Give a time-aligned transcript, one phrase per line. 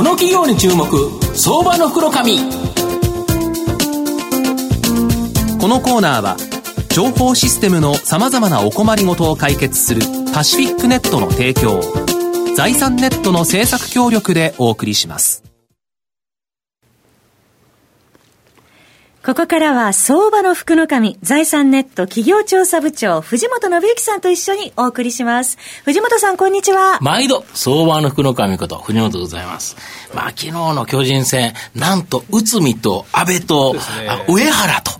[0.00, 0.86] この企業に注目
[1.36, 2.38] 相場の袋紙。
[5.60, 6.38] このコーナーは
[6.88, 10.00] 情報システムのさまざまなお困りごとを解決する
[10.32, 11.82] パシフィックネットの提供。
[12.56, 15.49] 財産ネットの政策協力でお送りします。
[19.22, 25.58] ここからは相場の福の神、財産ネット企業調査部長、藤本信之さんと一緒にお送りします。
[25.84, 26.98] 藤本さん、こんにちは。
[27.02, 29.76] 毎度、相場の福の神こと、藤本でございます。
[30.14, 33.80] まあ、昨日の巨人戦、なんと、内海と安倍と、ね、
[34.26, 34.92] 上原と、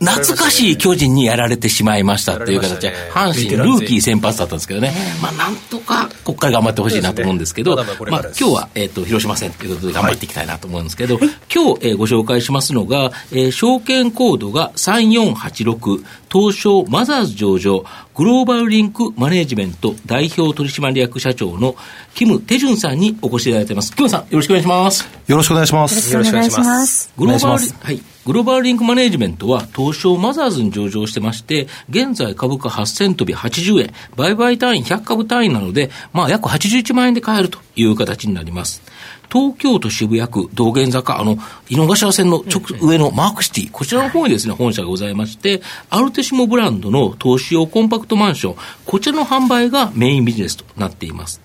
[0.00, 21.76] 懐かしい巨人にやられてしまいましたという形で、阪神ルーキー先発だったんですけどね、まあ、なんとかここから頑張ってほしいなと思うんですけど、まあ、今日は、えっ、と、広島戦ということで頑張っていきたいなと思うんですけど、今日、えー、ご紹介しますのが、えー、証券コードが3486、東証マザーズ上場、グローバルリンクマネジメント代表取締役社長の
[22.14, 23.94] キム・テジュンさんにお越しいただいています。
[23.94, 25.08] キムさん、よろしくお願いします。
[25.26, 26.12] よろしくお願いします。
[26.12, 27.12] よろしくお願いします。
[27.18, 28.09] グローバル、はい。
[28.26, 38.82] グローバルリンクマネジメントは東証マザーズに上場してまして、現在株価8000飛び80円、売買単位100株単位なので、まあ約81万円で買えるという形になります。
[39.30, 51.40] 東京都渋谷区道玄坂、あの、井の頭線の直上のマークシティ、こちらの方にですね、本社がございまして、アルテシモブランドの投資用コンパクトマンション、こちらの販売がメインビジネスとなっています。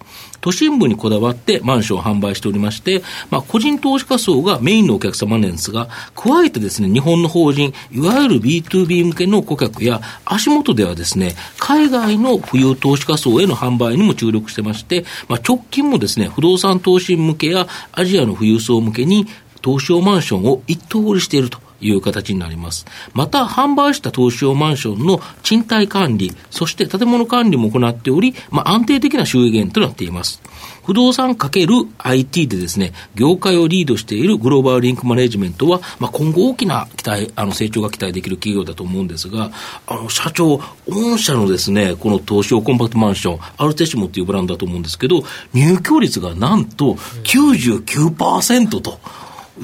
[0.45, 19.27] 都心部にこだわってマンションを販売しておりまして、まあ、個人投資家層がメインのお客様なんですが、加えてですね、日本の法人、いわゆる B2B 向けの顧客や、足元ではですね、海外の富裕投資家層への販売にも注力してまして、まあ、直近もですね、不動産投資向けやアジアの富裕層向けに、
[19.63, 21.64] 東証マンションを一等売りしていると。
[21.81, 22.85] いう形になります。
[23.13, 30.41] また、販売した投資用マンションの賃貸管理、そして建物管理も行っており、まあ、安定的な収益源となっています。
[30.85, 39.51] 不動産かける IT でですね、業界をリードしているグローバルリンクマネジメントは、まあ、今後大きな期待、あの、成長が期待できる企業だと思うんですが、
[39.87, 46.93] あの、社長、御社のですね、この東証コンパクトマンション、アルテシモっていうブランドだと思うんですけど、入居率がなんと
[47.23, 48.99] 99%と、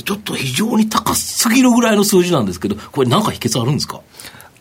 [0.05, 4.01] ちょっと非常に高すぎるぐらいの数字なんですけど、これなんか秘訣あるんですか？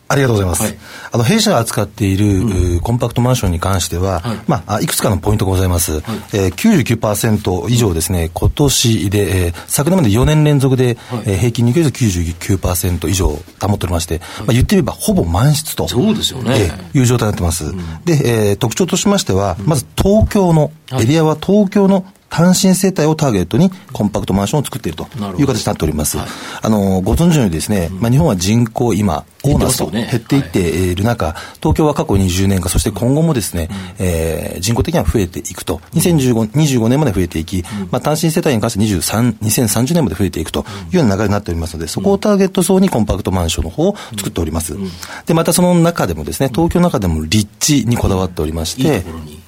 [0.07, 0.63] ありがとうございます。
[0.63, 0.77] はい、
[1.13, 5.93] あの、弊社が扱っている、うん、コンパクトマンションに関しては、はい、まあ、いくつかのポイントがございます。
[5.93, 6.01] はい
[6.33, 15.87] えー、99%以上ですね、今年で、えー、昨年まで4年連続で、はい、えー、平均入居率99%以上保っておりまして、まあ、言ってみればほぼ満室と。
[15.87, 16.55] そうですよね。
[16.57, 17.67] えー、いう状態になってます。
[17.67, 25.03] うん、で、えー、特徴としましては、まず東京の、エリアは東京の単身世帯をターゲットにコンパクトマンションを作っていると
[25.37, 26.17] いう形になっております。
[26.17, 26.27] はい、
[26.63, 30.59] あの、ご存知のようにですね、まあ、日本は人口今、オーナーと減っていって
[30.91, 33.67] いる中、東京は過去20年間、そして今後もですね、
[33.99, 44.77] えー、人口的には増えていくと、2015 25年まで増えていき、まあ、単身世帯に関して23、2030年まで増えていくというような流れになっておりますので、そこをターゲット層にコンパクトマンションの方を作っております。
[45.25, 49.03] で、またその中でもですね、東京の中でも立地にこだわっておりまして、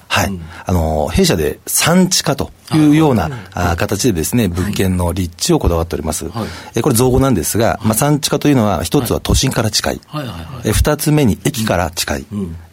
[0.08, 0.32] はい。
[0.66, 6.28] あの、弊社で産地化というようなあ形でですね、物件の立地をこだわっております。
[6.28, 10.00] はい、えこれ造語なんですが、まあ、産地化というのは、一つは都心から近い。
[10.06, 10.26] はい
[10.68, 12.26] え二つ目に駅から近い。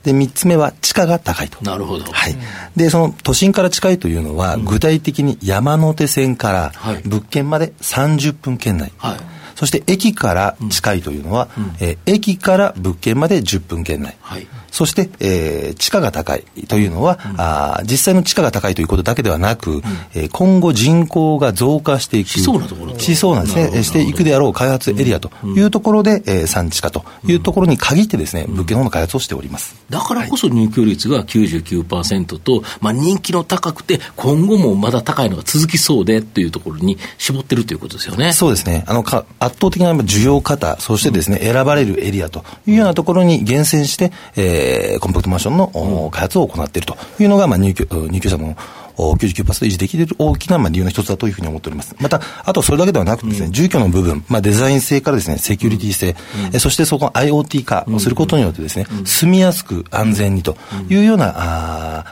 [0.03, 1.63] で、三つ目は地価が高いと。
[1.63, 2.11] なるほど。
[2.11, 2.35] はい。
[2.75, 6.71] で、その都心から近いというのは、具体的に山手線から
[7.05, 8.91] 物件まで30分圏内。
[8.97, 9.17] はい
[9.61, 14.17] そして駅から近いというのは、うん、えー、駅から物件まで10分圏内。
[14.19, 19.81] はいそして、えー、地価が高いというのは、うん、あ実際の地価が高いということだけではなく、うん、
[20.15, 22.29] えー、今後人口が増加していく。
[22.29, 23.83] しそうなところしそうなんですね。
[23.83, 29.75] していくであろう開発エリアというところで、うん、えー、産地化というところに限ってですね、物件の開発をしております。
[29.89, 38.33] だからこそ入居率が99%と、まあ人気の高くて、今後もまだ高いのが続きそうでっていうところに絞ってるということですよね。
[38.33, 38.83] そうですね。
[38.87, 44.60] あの、か圧倒的な需要方、そしてですね、選ばれるエリアというようなところに厳選して、えー、
[44.99, 48.55] コンパクトマンションの、開発を行っているというのが、まあ、入居入居者の
[48.97, 51.95] 99%維持できる大きな、まあ、理由の一つだというふうに思っております。
[51.99, 56.15] また、あとそれだけではなくてですね、住居の部分、まあ、デザイン性からですね、セキュリティ性、
[56.53, 60.57] えそしてそこの IoT 化をすることによってですね、住みやすく安全にと
[60.89, 61.60] いうような、あ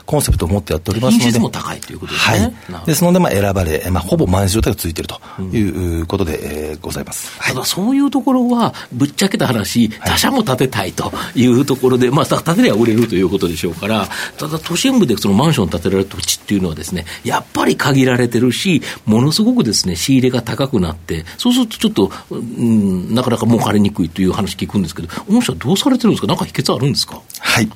[0.09, 1.37] コンセプトを持ってやっておりますので。
[1.37, 2.55] も高いということですね。
[2.71, 2.85] はい。
[2.87, 7.39] ですので、まあ、選ばれ、まあ、ほぼ満室状態が続いているということで、えー、ございます。
[7.39, 14.09] ただ、そういうところは、ぶっちゃけた話、他社も建てたいというところで、まあ、建てりゃ売れるということでしょうから、
[14.39, 26.27] ただ、都心部でそのマンション建てられる土地っていうのはですね、やっぱり限られてるし、ものすごくですね、仕入れが高くなって、そうするとちょっと、うん、なかなか儲かりにくいという話聞くんですけど、御社どうされてるんですか？
[26.27, 27.21] なんか秘訣あるんですか？
[27.39, 27.69] はい。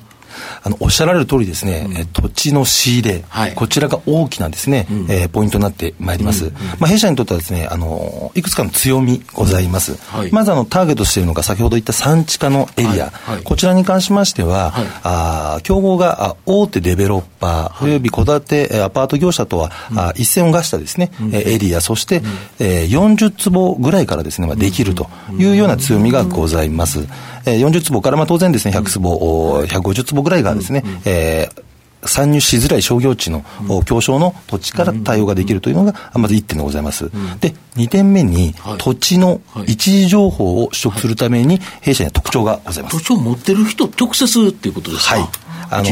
[0.62, 6.46] あの、おっしゃられる通りですね、うん、土地の仕入れ、はい、こちらが大きなですね、うん、えー、ポイントになってまいります。
[6.46, 9.96] うんうん、まあ、弊社にとってはですね、あの、いくつかの強みございます。
[10.06, 22.24] はい、まずあの、ターゲットしているのが先ほど言った産地化のエリア、はい、こちらに関しましては、はい、あ競合が大手デベロッパー、および戸建てアパート業者とは、うん、あ一線を画したですね、うん、エリア、そして、うん、
[22.60, 25.08] えー、40坪ぐらいからですね、まあ、できると
[25.38, 27.06] いうような強みがございます。
[27.46, 31.62] えー、40坪から、まあ、当然ですね、100坪、150坪ぐらいがですね、えー
[32.06, 33.46] 参入しづらい商業地の、
[33.86, 37.10] 狭小の土地から対応ができるというのが、まず1点でございます。
[37.40, 42.98] で、2点目に、土地の一時情報を取得するために、弊社には特徴がございます。
[42.98, 45.14] 土地を持ってる人、直接っていうことですか？
[45.16, 45.28] はい。
[45.70, 45.84] あの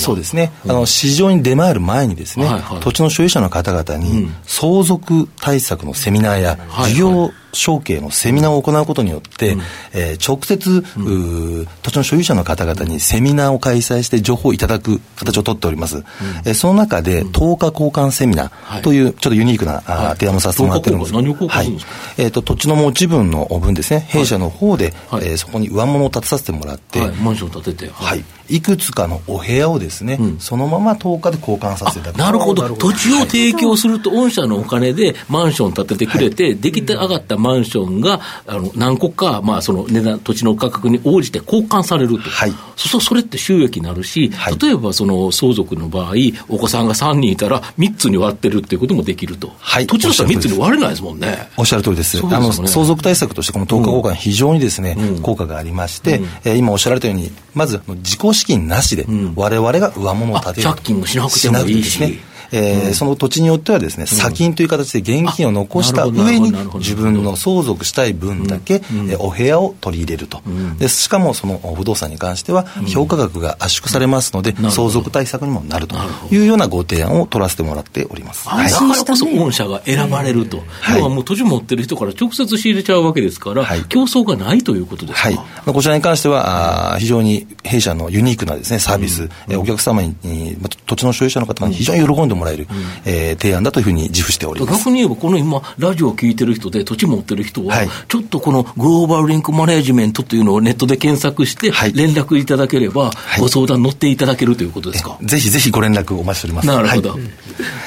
[0.00, 2.48] そうですね、あの市場に出回る前にですね、
[2.80, 9.60] 土地の所有者の方々に、相続対策のセミナーや、事業承継のセミナーを行うことによって、うん、
[9.92, 15.98] えー、直接、うん、土地の所有者の方々にセミナーを開催して情報をいただく形をとっております。
[15.98, 16.02] うん、
[16.44, 21.12] えー、その中で、10日交換セミナーという、ちょっとユニークな、はい、提案をさせてもらってるんです。
[21.12, 27.90] 何を交換するんですか、はい、えっ、ー、と、土地の持ち分の分ですね、弊社の方で、はい、えー、そこに上物を建てさせてもらって、はい、マンション建てて。
[27.92, 28.24] はい。
[28.48, 28.60] い。
[28.60, 32.18] くつかのお部屋をですね、うん、そのまま10日で交換させていただく。
[32.18, 46.14] なるほど、土地を提供すると、御社のお金でマンション建ててくれて、はい、出来上がったマンションが、あの何個か、まあ、その値段、土地の価格に応じて交換されると、はい、そそれって収益になるし、はい、例えばその相続の場合、
[46.48, 51.48] お子さんが3人いたら、3つに割ってるっていうこともできると、はい、土地の人は3つに割れないですもんね。
[51.56, 52.16] おっしゃる通りです。
[52.16, 59.06] ね、あの相続対策として、この10日交換、非常にですね、うん、効果がありまして、うん、えー、今おっしゃられたように、まず自己資金なしで、
[59.36, 60.68] われわれが上物を建てる。
[60.68, 61.18] 借金もし。
[61.18, 62.00] なくてもいいし。
[62.00, 70.88] ねえー、うん、その土地によってはですね、砂金という形で現金を残した上に、自分の相続したい分だけ、うん、お部屋を取り入れると、うん、で。
[70.88, 75.96] しかもその不動産に関しては、評価額が圧縮されますので、相続対策にもなると
[76.30, 78.48] いうようなご提案を取らせてもらっております。
[78.48, 80.62] はい、だからこそ御社が選ばれると。
[80.96, 85.28] 要はもう土地持ってる人から直接仕入れちゃうわけですから、はい、競争がないということですか？
[85.28, 85.38] はい。
[85.72, 90.56] こちらに関しては、あ非常に弊社のユニークなですね、サービス、お客様に、
[90.86, 92.66] 土地の所有者の方が非常に喜んでもらえる、
[93.04, 94.78] えー、提案だというふうに自負しております。
[94.78, 105.18] 逆に言えば、この今、ラジオを聞いてる人で、土地持ってる人は、はい、ちょっとこのグローバルリンクマネジメントというのをネットで検索して、連絡いただければ、ご相談乗っていただけるということですか？
[105.22, 106.68] ぜひぜひご連絡お待ちしております。
[106.68, 107.10] なるほど。
[107.10, 107.20] はい、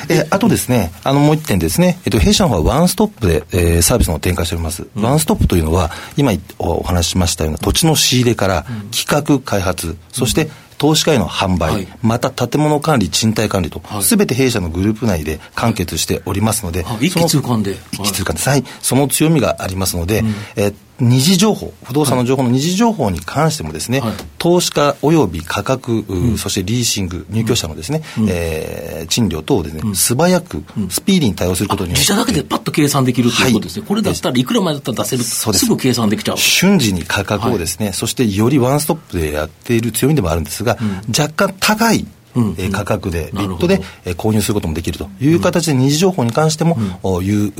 [0.09, 4.87] えあとですね、あのもう一点ですね、えっと、弊社の方はワンストップで、えー、サービスの展開しております。
[4.95, 8.65] うん、ワンストップというのは、今お話ししましたような土地の仕入れから
[8.95, 10.49] 企画、開発、そして
[10.81, 17.77] 投資家への販売、はい、また建物管理、賃貸管理と、す、べ、て弊社のグループ内で完結しておりますので、はい、一気通貫で。
[17.91, 32.01] 一気通貫で、はい、その強みがありますので、うん、えー二次情報、不動産の情報の二次情報に関してもですね、はい、投資家および価格、うん、そしてリーシング、入居者のですね、うん、えー、賃料等をですね、うん、素早く、スピーディーに対応することによって。
[32.01, 33.81] 自社だけでパッと計算できるということですね。
[33.81, 35.53] はい、これだったらいくら前だったら出せるす。
[35.53, 36.37] すぐ計算できちゃう。
[36.37, 40.77] 瞬時に価格をですね、はい、そしてよりワンストップでやっている強みでもあるんですが、
[41.07, 42.20] 若干高いうん
[42.57, 47.53] え価格で、ビットで、え購入することもできるという形で、二次情報に関しても、うん、優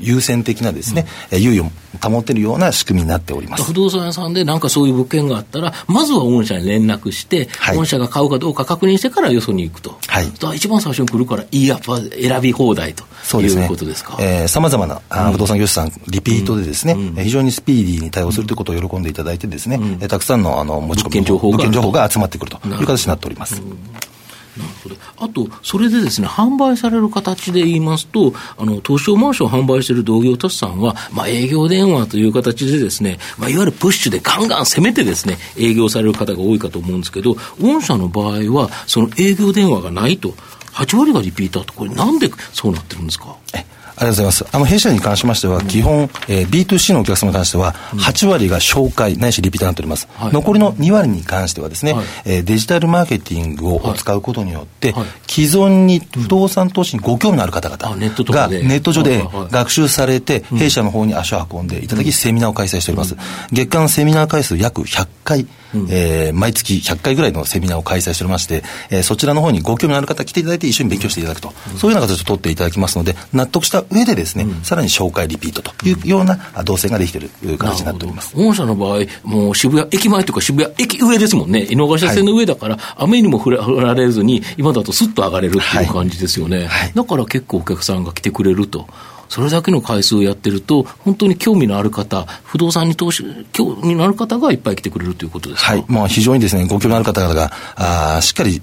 [0.00, 1.70] 優先的なですね、うん、優位を
[2.02, 3.64] 保てるような仕組みになっております。
[3.64, 13.04] 不動産屋さんでなんかそういう物件があったら、まずは御社に連絡して、はい、御社が買うかどうか確認してからよそに行くと、はい、一番最初に来るから、いいやっぱ選び放題と
[13.40, 14.18] いうことですか？
[14.48, 23.62] さまざまなあ不動産業者さん、リピートでですね、うん、非常にスピーディーに対応するということを喜んでいただいてですね、うん、たくさんのあの持ち込み物件情報が集まってくるという形になっております。
[24.56, 24.96] なるほど。
[25.18, 40.34] あと、それでですね、販売される形で言いますと、あの、投資マンションを販売している同業他社さんは、まあ、営業電話という形でですね、まあ、いわゆるプッシュでガンガン攻めてですね、営業される方が多いかと思うんですけど、御社の場合は、その営業電話がないと、
[40.74, 43.36] 8割がリピーターと、これなんでそうなってるんですか？
[43.96, 44.46] ありがとうございます。
[44.50, 50.08] あの、弊社に関しましては、基本、えー、B2C のお客様に関しては、8割が紹介、ないしリピーターになっております。
[50.14, 57.96] はい、残りの2割に関してはですね、はい、えー、デジタルマーケティングを使うことによって、はい、既存に不動産投資にご興味のある方々
[58.32, 59.24] が、ネット上で。
[59.50, 63.16] 学習されて、弊社の方に足を運んでいただき、セミナーを開催しております。
[63.52, 65.46] 月間セミナー回数約100回、
[65.90, 78.34] えー、毎月100回ぐらいのセミナーを開催しておりまして、えー、そちらの方にご興味のある方来ていただいて一緒に勉強していただくと、うん、そういうような形を取っていただきますので、納得した上でですね、うん、さらに紹介リピートというような動線ができている形になっております。
[78.36, 81.66] 御社の場合、もう渋谷駅前とか渋谷駅上ですもんね。
[81.70, 86.58] 井の頭線の上だから、はい、雨にも降られずに、今だとすっと上がれるっていう感じですよね。
[86.58, 86.68] はい。
[86.68, 88.86] はい、だから結構お客さんが来てくれると。
[89.34, 95.72] それだけの回数をやってると、本当に興味のある方、不動産に投資、興味のある方がいっぱい来てくれるということですか？
[95.72, 95.84] はい。
[95.88, 98.60] まあ、非常にですね、ご興味のある方々が、あしっかり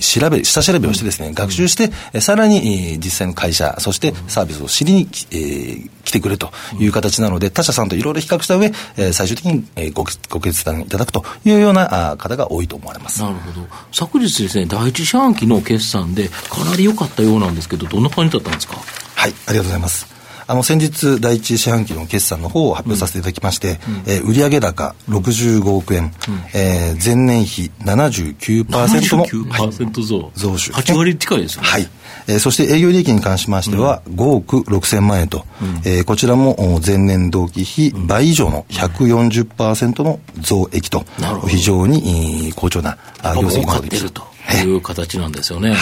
[0.00, 13.20] 調べ、下調べをしてですね、学習して、うん、さらに実際の会社、そしてサービスを知りに、えー、来てくれという形なので、他社さんといろいろ比較した上、えー、最終的に、えー、ごご決断いただくというようなあ方が多いと思われます。
[13.20, 13.66] なるほど。
[13.92, 18.76] 昨日ですね、第一四半期の決算でかなり良かったようなんですけど、どんな感じだったんですか？
[19.16, 20.16] はい、ありがとうございます。
[20.48, 26.10] あの、先日、第一四半期の決算の方を発表させていただきまして、うん、えー、売上高65億円、うん、
[26.54, 30.72] えー、前年比79%の79%増、はい、増収。
[30.72, 31.68] 8割近いですよね。
[31.68, 31.88] はい。
[32.28, 41.04] えー、そして営業利益に関しましては、5億6千万円と、うん、えー、こちらも前年同期比倍以上の140%の増益と、
[41.48, 42.98] 非常に好調な
[43.34, 44.36] 業績が出ていると。
[44.54, 45.70] いう形なんですよね。
[45.70, 45.78] はい、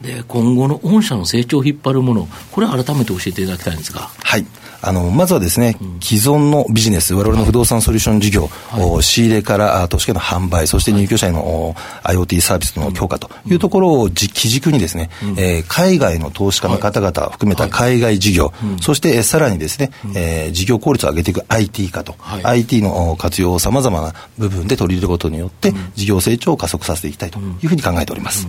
[0.00, 4.10] で、今後の御社の成長を引っ張るもの、これ改めて教えていただきたいんですが。
[4.22, 4.46] はい。
[4.82, 28.48] あの、まずはですね、うん、既存のビジネス、我々の不動産ソリューション事業、はい、仕入れから投資家の販売、そして入居者への、はい、IoT サービスの強化というところを基軸にですね、うん、えー、海外の投資家の方々を含めた海外事業、はい、そして、えー、さらにですね、うん、えー、事業効率を上げていく IT 化と、はい、IT の活用をさまざまな部分で取り入れることによって、事業成長を加速させていきたいというふうに考えております。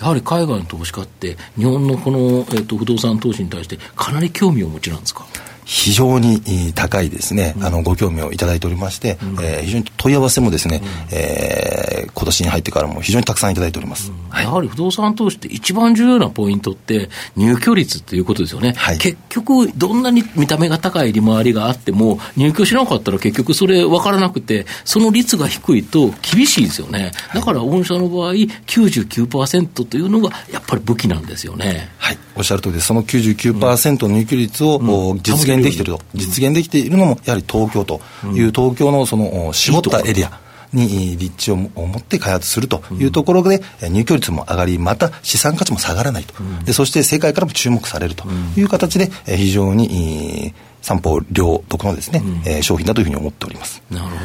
[0.00, 5.26] やはり海外の投資家って、日本のこの、えーと、と不動産投資に対して、かなり興味をお持ちなんですか？
[5.64, 14.16] 非常に高いですね、あのご興味をいただいておりまして、うん、えー、非常に問い合わせもですね、うん、えー、今年に入ってからも非常にたくさんいただいております、うん。
[14.16, 27.12] はい、やはり不動産投資って一番重要なポイントって入居率っていうことですよね、はい、結局どんなに見た目が高い利回りがあっても入居しなかったら結局それ分からなくてその率が低いと厳しいですよね。
[27.34, 31.90] だから御社の場合99%というのがやっぱり武器なんですよね。
[31.98, 32.18] はい。
[32.36, 32.86] おっしゃるとりです。
[32.86, 34.78] その99%の入居率を
[35.22, 40.47] 実現できていると、実現できているのも、やはり東京という東京のその絞ったエリア。
[40.72, 46.34] に立地を持って開発するというところで、入居率も上がり、また資産価値も下がらないと、
[46.64, 48.24] でそして世界からも注目されると
[48.56, 53.82] いう形で、非常に三方両得のですね、うん、商品だというふうに思っております。
[53.90, 54.16] なるほど。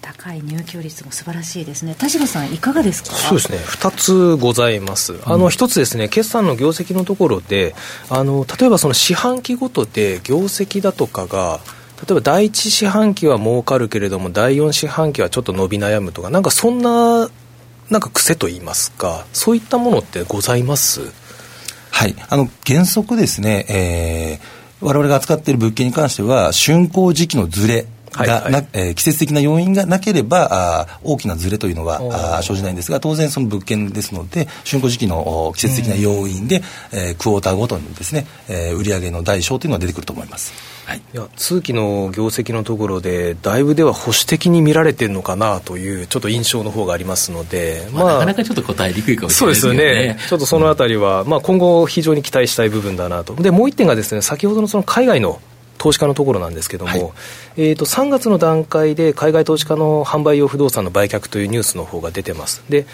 [0.00, 3.10] 高い入居率も素晴らしいですね、田代さん、いかがですか？
[3.14, 7.74] そうですね、2つございます、あの1つですね、決算の業績のところで、
[8.08, 11.60] あの例えばその四半期ごとで業績だとかが、
[12.04, 17.30] 例えば第1四半期は儲かるけれども、第4四半期はちょっと伸び悩むとか、なんかそんな、
[17.90, 21.00] なんか癖といいますか、そういったものってございます？
[21.90, 22.14] はい。
[22.28, 36.58] あの原則ですね、えー、我々が扱っている物件に関しては、竣工時期のずれが、はいはい、えー、季節的な要因がなければあ大きなずれというのはあ生じないんですが当然その物件ですので竣工時期の季節的な要因で、
[36.92, 40.74] うん、えー、クォーターごとにですね、えー、売上の大小というのは出てくると思います。
[40.84, 49.76] はい、いや通期の業績のところで、だいぶでは保守的に見られてるのかなという、ちょっと印象の方がありますので、まあ、なかなかちょっと答えにくいかもしれないですね。
[49.76, 55.40] ね、ちょっとそのあたりは、うん、まあ、今後、非常に期待したい部分だなと、でもう一点がです、ね、先ほどのその海外の
[55.78, 57.02] 投資家のところなんですけども、はい、
[57.56, 62.62] えー、と3月の段階で海外投資家の販売用不動産の売却というニュースの方が出てます。
[62.68, 62.86] で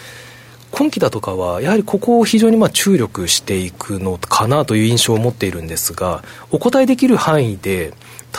[0.71, 7.93] 今期だとかは、やはりここを非常にまあ注力していくのかなという印象を持っているんですが、お答えできる範囲で、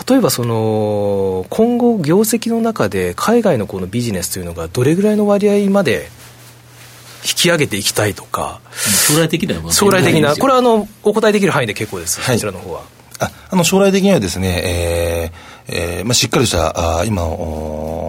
[0.09, 6.09] 例えばその今後、業績の中で海外のこのビジネスというのがどれぐらいの割合まで
[7.23, 12.83] 引き上げていきたいとか、将来的な将来的な、これはあのお答えできる範囲で結構です、はい、こちらの方は。
[13.19, 17.23] ああの将来的にはですね、えーえーまあ、しっかりしたあ今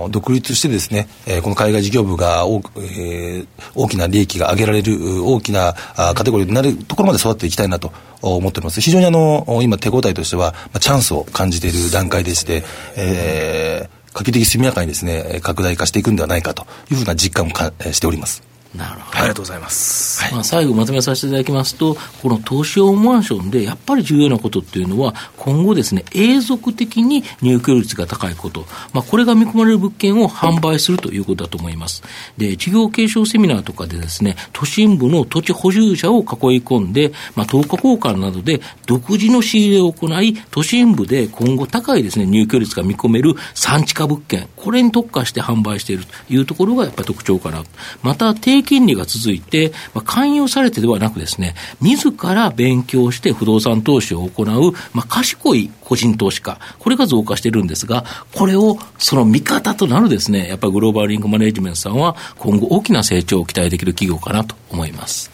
[0.09, 7.91] 独立してですね、えー、この海外事業部が大,、えー、大きな利益が上げられる大きなあカテゴリーになるところまで育っていきたいなと
[8.21, 8.81] 思っております。
[8.81, 12.63] 非常にあの今手応えとしては、まあ、チャンスを感じている段階でして、
[12.95, 18.52] えー、可及的速やかにですね拡大化していくんではないかというふうな実感をかしております。
[18.75, 19.17] なるほど。
[19.19, 20.23] ありがとうございます。
[20.23, 32.03] はい、まあ、最後まとめさせていただきますと、この投資用マンションでやっぱり重要なことっていうのは、今後ですね、永続的に入居率が高いこと、まあ、これが見込まれる物件を販売するということだと思います。
[32.37, 36.25] で、事業継承セミナーとかでですね、都心部の土地保有者を囲い
[36.61, 47.63] 込んで、まあ、10日交換などで独自の仕入れを行い、都心部で今後高いですね、入居率が見込める産地化物件、これに特化して販売しているというところがやっぱり特徴かな。
[48.01, 65.33] また、金利が続いて、まあ、勧誘されてではなくですね、自ら勉強して不動産投資を行う、まあ、賢い個人投資家、これが増加しているんですが、これをその味方となるですね、やっぱりグローバルリンクマネジメントさんは今後大きな成長を期待できる企業かなと思います。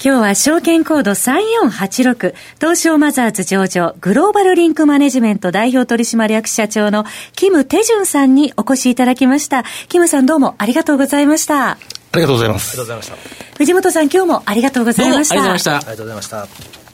[0.00, 9.64] 今日は証券コード3486東証マザーズ上場グローバルリンクマネジメント代表取締役社長のキム・テジュンさんにお越しいただきました。
[9.88, 11.78] キムさんどうもありがとうございました。
[12.18, 12.80] ありがとうございます。
[12.80, 13.56] ありがとうございました。
[13.56, 15.34] 藤本さん今日もありがとうございました。
[15.34, 15.76] ありがとうございました。
[15.76, 16.88] ありがとうございました。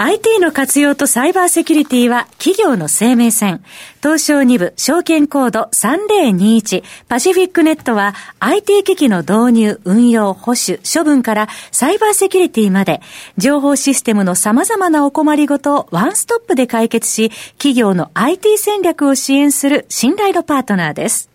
[0.00, 3.64] IT の活用とサイバーセキュリティは企業の生命線。
[4.00, 13.00] 東証2部証券コード3021パシフィックネットは IT 機器の導入、運用、保守、処分からサイバーセキュリティまで
[13.38, 21.28] 情報システムの様々なお困りごとをワンストップで解決し企業の IT 戦略を支援する信頼のパートナーです。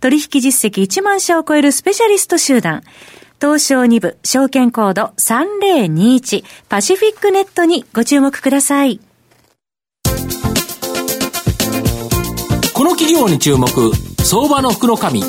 [0.00, 2.82] 取引実績1万社を超えるスペシャリスト集団。
[3.40, 9.00] 東証2部証券コード3021パシフィックネットにご注目ください。
[12.74, 13.68] この企業に注目、
[14.24, 15.22] 相場の福の神。
[15.22, 15.26] こ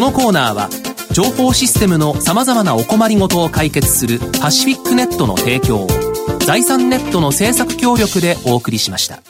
[0.00, 0.70] のコーナーは、
[1.12, 5.88] 情報システムの様々なお困りごとを解決するパシフィックネットの提供を、
[6.40, 9.22] 財産ネットの政策協力でお送りしました。